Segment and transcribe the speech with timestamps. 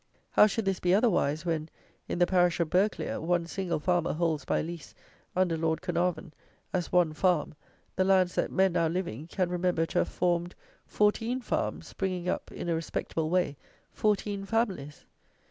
[0.31, 1.69] How should this be otherwise, when,
[2.07, 4.95] in the parish of Burghclere, one single farmer holds by lease,
[5.35, 6.33] under Lord Carnarvon,
[6.73, 7.53] as one farm,
[7.97, 10.55] the lands that men, now living, can remember to have formed
[10.87, 13.57] fourteen farms, bringing up, in a respectable way,
[13.91, 15.05] fourteen families.